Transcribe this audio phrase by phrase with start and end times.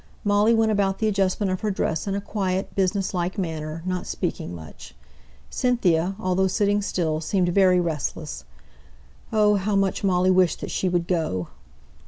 [0.23, 4.07] Molly went about the adjustment of her dress in a quiet, business like manner, not
[4.07, 4.95] speaking much;
[5.51, 8.43] Cynthia, although sitting still, seemed very restless.
[9.31, 9.57] Oh!
[9.57, 11.49] how much Molly wished that she would go.